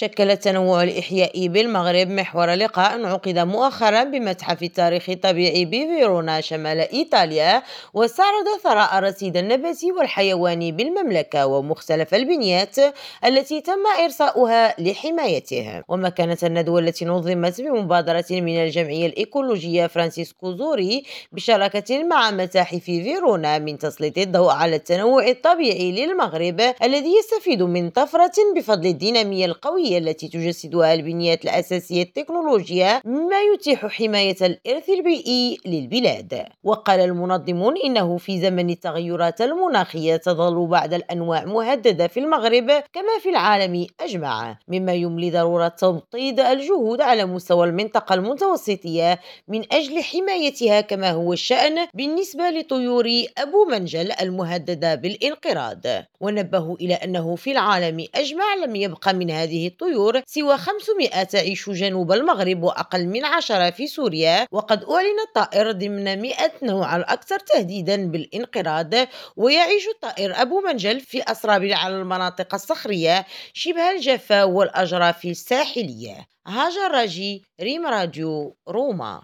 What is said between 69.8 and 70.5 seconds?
الطائر